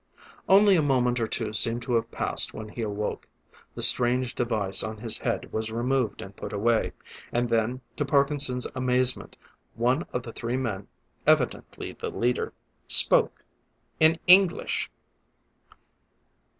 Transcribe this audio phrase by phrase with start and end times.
[0.49, 3.27] Only a moment or two seemed to have passed when he awoke.
[3.75, 6.93] The strange device on his head was removed and put away;
[7.31, 9.37] and then, to Parkinson's amazement,
[9.75, 10.87] one of the three men,
[11.27, 12.51] evidently the leader,
[12.87, 13.43] spoke
[13.99, 14.89] in English!